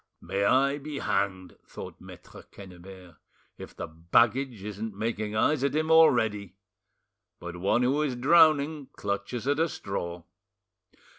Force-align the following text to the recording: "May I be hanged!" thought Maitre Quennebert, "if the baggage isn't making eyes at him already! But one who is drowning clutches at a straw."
"May 0.19 0.45
I 0.45 0.77
be 0.79 0.97
hanged!" 0.97 1.57
thought 1.67 2.01
Maitre 2.01 2.41
Quennebert, 2.51 3.17
"if 3.59 3.75
the 3.75 3.85
baggage 3.85 4.63
isn't 4.63 4.97
making 4.97 5.35
eyes 5.35 5.63
at 5.63 5.75
him 5.75 5.91
already! 5.91 6.55
But 7.39 7.57
one 7.57 7.83
who 7.83 8.01
is 8.01 8.15
drowning 8.15 8.87
clutches 8.95 9.47
at 9.47 9.59
a 9.59 9.69
straw." 9.69 10.23